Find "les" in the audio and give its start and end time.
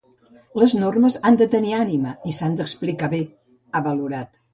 0.59-0.71